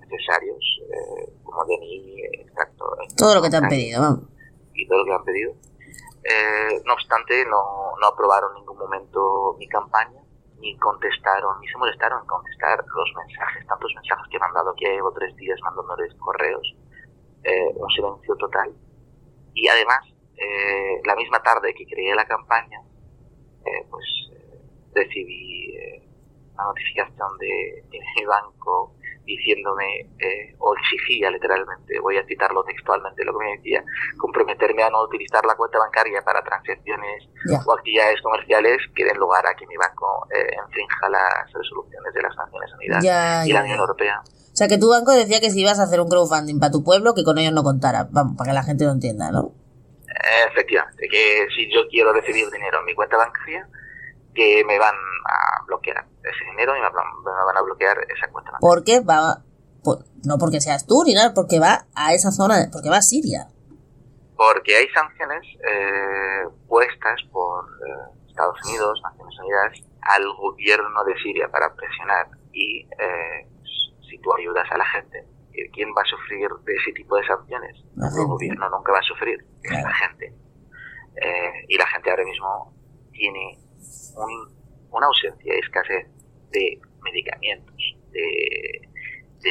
necesarios, 0.00 0.58
como 1.44 1.64
DNI, 1.64 2.24
extracto. 2.40 2.84
Todo 3.16 3.36
lo 3.36 3.42
que 3.42 3.50
te 3.50 3.56
han 3.56 3.68
pedido, 3.68 4.02
vamos. 4.02 4.39
Todo 4.86 4.98
lo 5.00 5.04
que 5.04 5.12
han 5.12 5.24
pedido. 5.24 5.52
no 6.84 6.94
obstante, 6.94 7.44
no, 7.46 7.96
no 8.00 8.06
aprobaron 8.06 8.50
en 8.56 8.60
ningún 8.60 8.78
momento 8.78 9.56
mi 9.58 9.68
campaña 9.68 10.20
ni 10.60 10.76
contestaron, 10.78 11.58
ni 11.60 11.68
se 11.68 11.78
molestaron 11.78 12.20
en 12.20 12.26
contestar 12.26 12.78
los 12.78 13.12
mensajes, 13.16 13.66
tantos 13.66 13.92
mensajes 13.94 14.26
que 14.30 14.36
he 14.36 14.40
mandado, 14.40 14.74
que 14.76 14.86
llevo 14.86 15.12
tres 15.12 15.34
días 15.36 15.58
mandándoles 15.62 16.14
correos, 16.14 16.76
eh, 17.44 17.72
un 17.74 17.90
silencio 17.90 18.36
total. 18.36 18.72
Y 19.54 19.68
además, 19.68 20.06
eh, 20.36 21.00
la 21.04 21.16
misma 21.16 21.42
tarde 21.42 21.74
que 21.74 21.86
creé 21.86 22.14
la 22.14 22.26
campaña, 22.26 22.80
eh, 23.64 23.86
pues 23.90 24.04
recibí 24.94 25.74
una 26.54 26.64
notificación 26.64 27.38
de, 27.38 27.84
de 27.90 27.98
mi 28.16 28.24
banco 28.26 28.94
diciéndome, 29.36 30.10
eh, 30.18 30.54
o 30.58 30.74
exigía 30.74 31.30
literalmente, 31.30 31.98
voy 32.00 32.16
a 32.16 32.26
citarlo 32.26 32.64
textualmente, 32.64 33.24
lo 33.24 33.32
que 33.38 33.44
me 33.44 33.56
decía, 33.56 33.84
comprometerme 34.18 34.82
a 34.82 34.90
no 34.90 35.02
utilizar 35.02 35.44
la 35.44 35.54
cuenta 35.54 35.78
bancaria 35.78 36.22
para 36.22 36.42
transacciones 36.42 37.28
o 37.66 37.72
actividades 37.72 38.20
comerciales 38.22 38.78
que 38.94 39.04
den 39.04 39.16
lugar 39.16 39.46
a 39.46 39.54
que 39.54 39.66
mi 39.66 39.76
banco 39.76 40.26
eh, 40.34 40.56
enfrinja 40.64 41.08
las 41.08 41.52
resoluciones 41.52 42.14
de 42.14 42.22
las 42.22 42.36
Naciones 42.36 42.70
Unidas 42.74 43.46
y 43.46 43.52
la 43.52 43.62
Unión 43.62 43.78
Europea. 43.78 44.22
O 44.24 44.56
sea, 44.60 44.68
que 44.68 44.78
tu 44.78 44.90
banco 44.90 45.12
decía 45.12 45.40
que 45.40 45.50
si 45.50 45.60
ibas 45.62 45.78
a 45.78 45.84
hacer 45.84 46.00
un 46.00 46.08
crowdfunding 46.08 46.58
para 46.58 46.72
tu 46.72 46.82
pueblo, 46.82 47.14
que 47.14 47.24
con 47.24 47.38
ellos 47.38 47.52
no 47.52 47.62
contara, 47.62 48.08
vamos, 48.10 48.36
para 48.36 48.50
que 48.50 48.54
la 48.54 48.62
gente 48.62 48.84
lo 48.84 48.90
entienda, 48.90 49.30
¿no? 49.30 49.54
Efectivamente, 50.50 51.08
que 51.08 51.46
si 51.56 51.72
yo 51.72 51.88
quiero 51.88 52.12
recibir 52.12 52.50
dinero 52.50 52.80
en 52.80 52.84
mi 52.84 52.94
cuenta 52.94 53.16
bancaria, 53.16 53.66
que 54.34 54.64
me 54.64 54.78
van 54.78 54.94
a 54.94 55.64
bloquear 55.66 56.06
ese 56.22 56.44
dinero 56.50 56.76
y 56.76 56.80
me 56.80 56.88
van 56.88 57.56
a 57.56 57.62
bloquear 57.62 57.98
esa 58.08 58.30
cuenta. 58.30 58.52
¿Por 58.60 58.84
qué 58.84 59.00
va? 59.00 59.42
no 60.24 60.36
porque 60.38 60.60
seas 60.60 60.86
tú 60.86 61.02
ni 61.06 61.14
nada, 61.14 61.32
porque 61.34 61.58
va 61.58 61.86
a 61.94 62.12
esa 62.12 62.30
zona, 62.30 62.68
porque 62.72 62.90
va 62.90 62.98
a 62.98 63.02
Siria. 63.02 63.48
Porque 64.36 64.76
hay 64.76 64.88
sanciones 64.88 65.42
eh, 65.64 66.44
puestas 66.66 67.20
por 67.32 67.64
eh, 67.64 68.28
Estados 68.28 68.56
Unidos, 68.66 69.00
Naciones 69.02 69.38
Unidas, 69.38 69.72
al 70.02 70.24
gobierno 70.34 71.04
de 71.04 71.14
Siria 71.22 71.48
para 71.50 71.74
presionar 71.74 72.26
y 72.52 72.86
eh, 72.98 73.48
si 74.08 74.18
tú 74.18 74.34
ayudas 74.34 74.66
a 74.70 74.78
la 74.78 74.86
gente, 74.86 75.26
¿quién 75.72 75.90
va 75.90 76.02
a 76.02 76.10
sufrir 76.10 76.48
de 76.64 76.74
ese 76.74 76.92
tipo 76.92 77.16
de 77.16 77.26
sanciones? 77.26 77.76
El 77.96 78.26
gobierno 78.26 78.68
nunca 78.70 78.92
va 78.92 78.98
a 78.98 79.02
sufrir, 79.02 79.38
es 79.62 79.70
la 79.70 79.94
gente. 79.94 80.34
y 81.68 81.76
la 81.76 81.86
gente 81.86 82.10
ahora 82.10 82.24
mismo 82.24 82.74
tiene 83.12 83.58
una 84.90 85.06
ausencia 85.06 85.54
y 85.54 85.58
escasez 85.58 86.06
de 86.50 86.80
medicamentos, 87.02 87.96
de, 88.12 88.86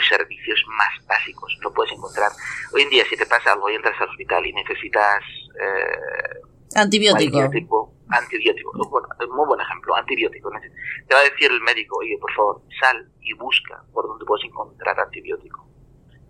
servicios 0.08 0.64
más 0.78 1.06
básicos. 1.08 1.56
No 1.62 1.72
puedes 1.74 1.92
encontrar. 1.92 2.32
Hoy 2.74 2.84
en 2.84 2.90
día, 2.90 3.04
si 3.10 3.18
te 3.18 3.26
pasa 3.26 3.52
algo 3.52 3.70
y 3.70 3.76
entras 3.76 4.00
al 4.00 4.10
hospital 4.10 4.46
y 4.46 4.54
necesitas. 4.54 5.22
Eh, 5.60 6.76
antibiótico. 6.76 7.94
Antibiótico. 8.10 8.72
muy 8.74 9.48
buen 9.48 9.62
ejemplo. 9.62 9.96
Antibiótico. 9.96 10.52
Te 11.08 11.14
va 11.14 11.20
a 11.20 11.24
decir 11.24 11.52
el 11.52 11.62
médico, 11.62 11.98
oye, 12.00 12.18
por 12.20 12.32
favor, 12.34 12.62
sal 12.80 13.12
y 13.22 13.34
busca 13.34 13.84
por 13.94 14.08
donde 14.08 14.26
puedes 14.26 14.46
encontrar 14.46 15.00
antibiótico. 15.00 15.68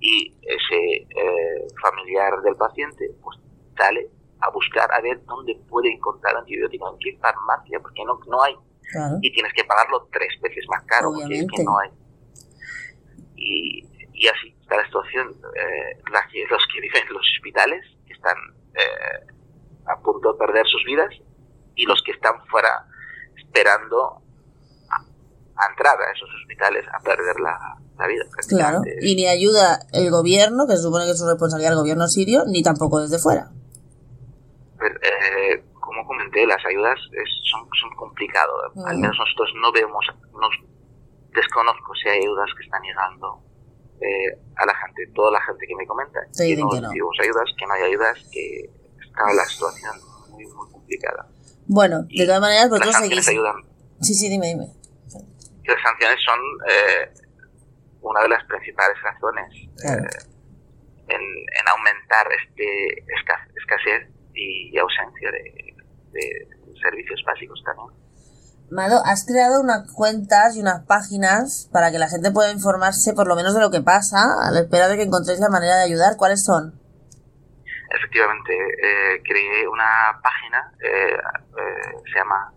Y 0.02 0.36
ese 0.42 1.08
eh, 1.08 1.68
familiar 1.82 2.42
del 2.42 2.56
paciente, 2.56 3.12
pues 3.22 3.38
sale 3.78 4.10
a 4.42 4.50
buscar 4.52 4.90
a 4.94 5.02
ver 5.02 5.24
dónde 5.26 5.56
puede 5.70 5.92
encontrar 5.92 6.36
antibiótico, 6.38 6.92
en 6.94 7.00
qué 7.00 7.18
farmacia, 7.20 7.80
porque 7.80 8.04
no, 8.06 8.20
no 8.28 8.42
hay. 8.42 8.56
Y 9.22 9.32
tienes 9.34 9.54
que 9.54 9.64
pagarlo 9.66 10.08
tres 10.12 10.30
veces 10.42 10.66
más 10.68 10.84
caro, 10.86 11.12
porque 11.14 11.40
es 11.40 11.48
que 11.56 11.64
no 11.64 11.78
hay. 11.78 11.90
Y, 13.36 13.86
y 14.14 14.28
así 14.28 14.56
está 14.62 14.78
la 14.78 14.86
situación. 14.86 15.36
Eh, 15.56 15.98
los 16.50 16.68
que 16.74 16.82
viven 16.82 17.04
en 17.08 17.14
los 17.14 17.26
hospitales, 17.38 17.86
que 18.08 18.14
están 18.14 18.36
eh, 18.74 19.28
a 19.86 20.00
punto 20.00 20.34
de 20.34 20.40
perder 20.40 20.66
sus 20.66 20.84
vidas, 20.86 21.10
y 21.76 21.86
los 21.86 22.02
que 22.04 22.12
están 22.12 22.44
fuera 22.48 22.86
esperando 23.38 24.22
a, 24.90 25.70
entrar 25.70 26.02
a 26.02 26.12
esos 26.12 26.30
hospitales 26.42 26.86
a 26.92 27.00
perder 27.04 27.40
la, 27.42 27.78
la 27.98 28.08
vida. 28.08 28.26
Claro, 28.48 28.82
y 29.02 29.16
ni 29.16 29.28
ayuda 29.28 29.80
el 29.92 30.10
gobierno, 30.10 30.66
que 30.66 30.78
se 30.78 30.84
supone 30.84 31.06
que 31.06 31.12
es 31.12 31.20
su 31.20 31.28
responsabilidad 31.28 31.74
el 31.74 31.80
gobierno 31.80 32.08
sirio, 32.08 32.46
ni 32.48 32.64
tampoco 32.64 33.02
desde 33.02 33.20
fuera 33.20 33.52
eh, 34.88 35.64
como 35.80 36.06
comenté, 36.06 36.46
las 36.46 36.64
ayudas 36.66 37.00
son, 37.52 37.68
son 37.80 37.96
complicadas. 37.96 38.72
Al 38.86 38.98
menos 38.98 39.18
nosotros 39.18 39.52
no 39.62 39.72
vemos, 39.72 40.06
nos 40.34 40.54
desconozco 41.34 41.96
si 41.96 42.10
hay 42.10 42.20
ayudas 42.22 42.50
que 42.58 42.64
están 42.64 42.82
llegando 42.82 43.42
eh, 44.02 44.38
a 44.56 44.66
la 44.66 44.76
gente, 44.76 45.08
toda 45.14 45.32
la 45.32 45.42
gente 45.42 45.66
que 45.68 45.76
me 45.76 45.86
comenta, 45.86 46.20
que 46.38 46.56
no, 46.56 46.70
recibimos 46.70 47.18
ayudas, 47.22 47.50
que 47.58 47.66
no 47.66 47.74
hay 47.74 47.84
ayudas, 47.84 48.18
que 48.32 48.70
está 49.04 49.34
la 49.34 49.44
situación 49.46 49.96
muy, 50.30 50.46
muy 50.48 50.72
complicada. 50.72 51.28
Bueno, 51.68 52.04
de 52.10 52.26
todas 52.26 52.42
maneras, 52.42 52.70
vosotros 52.70 52.96
seguís. 52.96 53.28
Ayudan. 53.28 53.56
Sí, 54.02 54.14
sí, 54.14 54.30
dime, 54.30 54.48
dime. 54.48 54.68
Las 55.66 55.82
sanciones 55.84 56.20
son 56.26 56.40
eh, 56.68 57.14
una 58.02 58.22
de 58.22 58.30
las 58.30 58.44
principales 58.46 58.98
razones 59.04 59.54
eh, 59.54 60.24
en, 61.10 61.22
en, 61.22 61.68
aumentar 61.68 62.28
este 62.32 63.06
escasez 63.56 64.10
y 64.34 64.78
ausencia 64.78 65.32
de, 65.32 66.48
servicios 66.82 67.22
básicos 67.26 67.62
también. 67.64 68.00
Mado, 68.72 69.02
has 69.04 69.26
creado 69.26 69.62
unas 69.62 69.92
cuentas 69.94 70.56
y 70.56 70.62
unas 70.62 70.86
páginas 70.86 71.70
para 71.74 71.92
que 71.92 71.98
la 71.98 72.08
gente 72.08 72.32
pueda 72.32 72.52
informarse 72.52 73.14
por 73.14 73.28
lo 73.28 73.36
menos 73.36 73.56
de 73.56 73.62
lo 73.62 73.72
que 73.72 73.82
pasa, 73.82 74.48
a 74.48 74.52
la 74.52 74.62
espera 74.62 74.88
de 74.88 74.96
que 74.96 75.04
encontréis 75.04 75.40
la 75.40 75.50
manera 75.50 75.78
de 75.78 75.86
ayudar. 75.86 76.18
¿Cuáles 76.18 76.44
son? 76.46 76.80
Efectivamente, 77.90 78.54
eh, 78.54 79.22
creé 79.24 79.68
una 79.68 80.20
página, 80.22 80.72
eh, 80.80 81.18
eh, 81.18 81.98
se 82.14 82.20
llama 82.20 82.54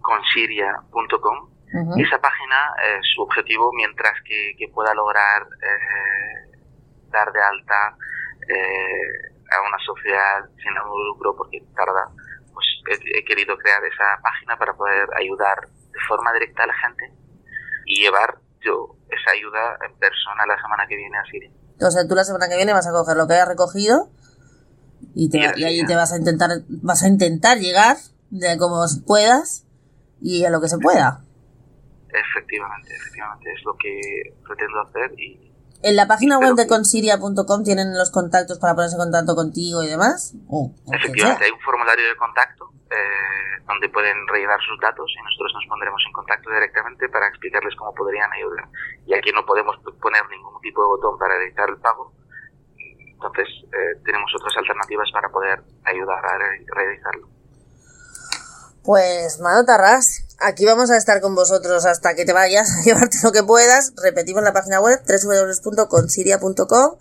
consiria.com. 0.00 1.50
y 1.96 2.02
Esa 2.02 2.18
página, 2.18 2.72
su 3.14 3.22
objetivo, 3.22 3.70
mientras 3.74 4.12
que, 4.24 4.54
que 4.56 4.68
pueda 4.68 4.94
lograr 4.94 5.44
dar 7.10 7.32
de 7.32 7.42
alta 7.42 7.96
a 9.54 9.68
una 9.68 9.78
sociedad 9.84 10.44
sin 10.62 10.76
algún 10.76 11.06
lucro 11.06 11.34
porque 11.36 11.62
tarda, 11.74 12.10
pues 12.52 12.66
he, 12.90 13.24
querido 13.24 13.56
crear 13.56 13.82
esa 13.84 14.20
página 14.22 14.56
para 14.58 14.74
poder 14.74 15.08
ayudar 15.18 15.68
de 15.68 16.00
forma 16.08 16.32
directa 16.32 16.64
a 16.64 16.66
la 16.66 16.74
gente 16.74 17.12
y 17.86 18.02
llevar 18.02 18.38
yo 18.60 18.96
esa 19.08 19.30
ayuda 19.32 19.78
en 19.86 19.98
persona 19.98 20.46
la 20.46 20.60
semana 20.60 20.86
que 20.88 20.96
viene 20.96 21.16
a 21.16 21.24
Siria. 21.24 21.50
O 21.80 21.90
sea, 21.90 22.06
tú 22.06 22.14
la 22.14 22.24
semana 22.24 22.48
que 22.48 22.56
viene 22.56 22.72
vas 22.72 22.86
a 22.86 22.92
coger 22.92 23.16
lo 23.16 23.26
que 23.26 23.34
hayas 23.34 23.48
recogido 23.48 24.10
y, 25.14 25.28
te, 25.28 25.38
y, 25.56 25.64
ahí 25.64 25.84
te 25.84 25.96
vas 25.96 26.12
a 26.12 26.16
intentar 26.16 26.50
vas 26.68 27.02
a 27.02 27.08
intentar 27.08 27.58
llegar 27.58 27.96
de 28.30 28.56
como 28.58 28.82
puedas 29.06 29.66
y 30.20 30.44
a 30.44 30.50
lo 30.50 30.60
que 30.60 30.68
se 30.68 30.78
pueda. 30.78 31.20
Efectivamente, 32.08 32.94
efectivamente, 32.94 33.52
es 33.52 33.64
lo 33.64 33.76
que 33.76 34.34
pretendo 34.46 34.80
hacer 34.82 35.18
y 35.18 35.43
¿En 35.84 35.96
la 35.96 36.08
página 36.08 36.38
web 36.38 36.54
de 36.56 36.66
consiria.com 36.66 37.62
tienen 37.62 37.92
los 37.92 38.10
contactos 38.10 38.58
para 38.58 38.74
ponerse 38.74 38.96
en 38.96 39.04
contacto 39.04 39.36
contigo 39.36 39.82
y 39.84 39.88
demás? 39.88 40.32
Efectivamente, 40.90 41.44
hay 41.44 41.50
un 41.52 41.60
formulario 41.60 42.08
de 42.08 42.16
contacto 42.16 42.72
eh, 42.88 43.60
donde 43.68 43.90
pueden 43.90 44.16
rellenar 44.28 44.56
sus 44.64 44.80
datos 44.80 45.04
y 45.12 45.20
nosotros 45.20 45.52
nos 45.52 45.66
pondremos 45.68 46.00
en 46.06 46.12
contacto 46.12 46.48
directamente 46.48 47.06
para 47.10 47.28
explicarles 47.28 47.76
cómo 47.76 47.92
podrían 47.92 48.32
ayudar. 48.32 48.64
Y 49.04 49.12
aquí 49.12 49.28
no 49.36 49.44
podemos 49.44 49.76
poner 50.00 50.24
ningún 50.30 50.58
tipo 50.62 50.80
de 50.80 50.88
botón 50.88 51.18
para 51.18 51.36
editar 51.36 51.68
el 51.68 51.76
pago, 51.76 52.14
entonces 52.80 53.44
eh, 53.68 54.00
tenemos 54.06 54.32
otras 54.40 54.56
alternativas 54.56 55.12
para 55.12 55.28
poder 55.28 55.60
ayudar 55.84 56.24
a 56.24 56.38
realizarlo. 56.72 57.28
Pues, 58.82 59.38
Mado 59.40 59.66
Tarras, 59.66 60.23
aquí 60.38 60.64
vamos 60.64 60.90
a 60.90 60.96
estar 60.96 61.20
con 61.20 61.34
vosotros 61.34 61.84
hasta 61.86 62.14
que 62.14 62.24
te 62.24 62.32
vayas 62.32 62.70
a 62.70 62.82
llevarte 62.84 63.18
lo 63.22 63.32
que 63.32 63.42
puedas. 63.42 63.92
Repetimos 63.96 64.42
la 64.42 64.52
página 64.52 64.80
web 64.80 65.00
www.consiria.com. 65.06 66.98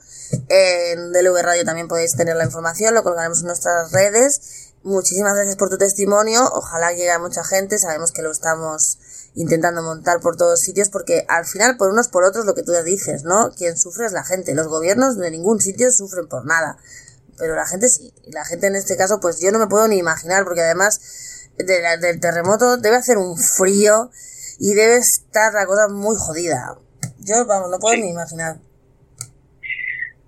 En 0.49 1.11
DLV 1.11 1.41
Radio 1.41 1.63
también 1.65 1.87
podéis 1.87 2.15
tener 2.15 2.35
la 2.35 2.45
información, 2.45 2.93
lo 2.93 3.03
colgaremos 3.03 3.41
en 3.41 3.47
nuestras 3.47 3.91
redes. 3.91 4.71
muchísimas 4.83 5.35
gracias 5.35 5.55
por 5.57 5.69
tu 5.69 5.77
testimonio. 5.77 6.43
Ojalá 6.53 6.91
llegue 6.91 7.11
a 7.11 7.19
mucha 7.19 7.43
gente. 7.43 7.77
Sabemos 7.77 8.11
que 8.11 8.21
lo 8.21 8.31
estamos 8.31 8.97
intentando 9.35 9.81
montar 9.81 10.19
por 10.19 10.35
todos 10.35 10.59
sitios 10.59 10.89
porque 10.89 11.25
al 11.27 11.45
final, 11.45 11.77
por 11.77 11.89
unos 11.91 12.07
por 12.07 12.23
otros, 12.23 12.45
lo 12.45 12.53
que 12.53 12.63
tú 12.63 12.71
dices, 12.83 13.23
¿no? 13.23 13.51
Quien 13.51 13.77
sufre 13.77 14.05
es 14.05 14.11
la 14.11 14.23
gente. 14.23 14.55
Los 14.55 14.67
gobiernos 14.67 15.17
de 15.17 15.31
ningún 15.31 15.59
sitio 15.59 15.91
sufren 15.91 16.27
por 16.27 16.45
nada. 16.45 16.77
Pero 17.37 17.55
la 17.55 17.65
gente 17.65 17.89
sí. 17.89 18.13
La 18.27 18.45
gente 18.45 18.67
en 18.67 18.75
este 18.75 18.95
caso, 18.95 19.19
pues 19.19 19.39
yo 19.39 19.51
no 19.51 19.59
me 19.59 19.67
puedo 19.67 19.87
ni 19.87 19.97
imaginar 19.97 20.43
porque 20.43 20.61
además 20.61 20.99
del 21.57 22.19
terremoto 22.19 22.77
debe 22.77 22.97
hacer 22.97 23.17
un 23.17 23.37
frío 23.37 24.09
y 24.59 24.73
debe 24.73 24.97
estar 24.97 25.53
la 25.53 25.65
cosa 25.65 25.87
muy 25.89 26.15
jodida. 26.17 26.75
Yo, 27.19 27.45
vamos, 27.45 27.69
no 27.69 27.79
puedo 27.79 27.95
ni 27.95 28.09
imaginar. 28.09 28.55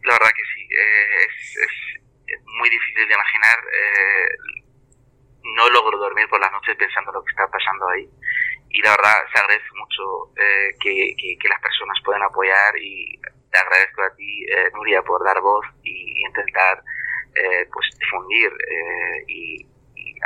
La 0.04 0.14
verdad 0.14 0.32
que 0.36 0.46
sí. 0.54 0.62
Eh, 0.70 1.26
es, 1.26 2.42
muy 2.60 2.70
difícil 2.70 3.08
de 3.08 3.14
imaginar. 3.14 3.60
Eh, 3.60 4.56
no 5.56 5.70
logro 5.70 5.98
dormir 5.98 6.28
por 6.30 6.40
las 6.40 6.52
noches 6.52 6.76
pensando 6.76 7.12
lo 7.12 7.24
que 7.24 7.32
está 7.32 7.48
pasando 7.48 7.88
ahí. 7.90 8.10
Y 8.70 8.82
la 8.82 8.92
verdad 8.92 9.14
se 9.32 9.40
agradece 9.40 9.72
mucho 9.80 10.32
eh, 10.36 10.76
que, 10.82 11.16
que, 11.18 11.48
las 11.48 11.62
personas 11.62 11.98
puedan 12.04 12.24
apoyar 12.24 12.78
y 12.78 13.18
te 13.22 13.58
agradezco 13.58 14.02
a 14.04 14.14
ti, 14.16 14.44
eh, 14.52 14.70
Nuria, 14.74 15.02
por 15.02 15.24
dar 15.24 15.40
voz 15.40 15.66
y 15.84 16.26
intentar 16.26 16.84
eh, 17.36 17.68
pues 17.72 17.88
difundir 17.98 18.52
y, 19.28 19.66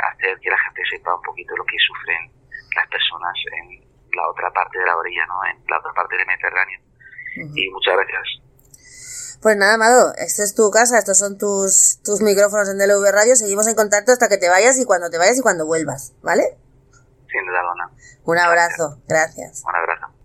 hacer 0.08 0.38
que 0.40 0.50
la 0.50 0.58
gente 0.58 0.82
sepa 0.90 1.14
un 1.14 1.22
poquito 1.22 1.56
lo 1.56 1.64
que 1.64 1.76
sufren 1.78 2.32
las 2.74 2.88
personas 2.88 3.34
en 3.52 3.80
la 4.14 4.28
otra 4.30 4.50
parte 4.50 4.78
de 4.78 4.86
la 4.86 4.96
orilla, 4.96 5.26
¿no? 5.26 5.44
en 5.44 5.64
la 5.68 5.78
otra 5.78 5.92
parte 5.92 6.16
del 6.16 6.26
Mediterráneo. 6.26 6.80
Y 7.54 7.70
muchas 7.70 7.94
gracias. 7.94 8.40
Pues 9.42 9.56
nada, 9.56 9.74
Amado, 9.74 10.12
esta 10.18 10.42
es 10.42 10.54
tu 10.54 10.70
casa, 10.70 10.98
estos 10.98 11.16
son 11.16 11.38
tus, 11.38 12.00
tus 12.04 12.20
micrófonos 12.20 12.68
en 12.68 12.76
DLV 12.76 13.10
Radio, 13.10 13.34
seguimos 13.36 13.66
en 13.68 13.74
contacto 13.74 14.12
hasta 14.12 14.28
que 14.28 14.36
te 14.36 14.50
vayas 14.50 14.78
y 14.78 14.84
cuando 14.84 15.08
te 15.08 15.16
vayas 15.16 15.38
y 15.38 15.42
cuando 15.42 15.64
vuelvas, 15.64 16.12
¿vale? 16.22 16.58
Sin 17.30 17.46
duda 17.46 17.60
alguna. 17.60 17.90
Un 18.24 18.38
abrazo, 18.38 19.00
gracias. 19.08 19.62
Un 19.66 19.74
abrazo. 19.74 20.19